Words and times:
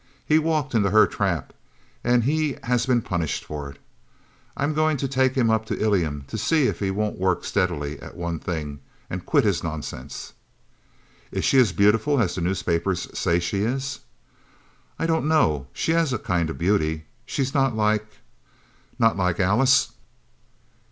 He 0.25 0.39
walked 0.39 0.73
into 0.73 0.89
her 0.89 1.05
trap, 1.05 1.53
and 2.03 2.23
he 2.23 2.57
has 2.63 2.87
been 2.87 3.03
punished 3.03 3.45
for 3.45 3.69
it. 3.69 3.77
I'm 4.57 4.73
going 4.73 4.97
to 4.97 5.07
take 5.07 5.35
him 5.35 5.51
up 5.51 5.63
to 5.67 5.79
Ilium 5.79 6.23
to 6.27 6.39
see 6.39 6.65
if 6.65 6.79
he 6.79 6.89
won't 6.89 7.19
work 7.19 7.45
steadily 7.45 7.99
at 7.99 8.15
one 8.17 8.39
thing, 8.39 8.79
and 9.11 9.23
quit 9.27 9.43
his 9.43 9.63
nonsense." 9.63 10.33
"Is 11.31 11.45
she 11.45 11.59
as 11.59 11.71
beautiful 11.71 12.19
as 12.19 12.33
the 12.33 12.41
newspapers 12.41 13.15
say 13.15 13.37
she 13.39 13.61
is?" 13.61 13.99
"I 14.97 15.05
don't 15.05 15.27
know, 15.27 15.67
she 15.71 15.91
has 15.91 16.11
a 16.11 16.17
kind 16.17 16.49
of 16.49 16.57
beauty 16.57 17.05
she 17.23 17.43
is 17.43 17.53
not 17.53 17.75
like' 17.75 18.07
"Not 18.97 19.17
like 19.17 19.39
Alice?" 19.39 19.91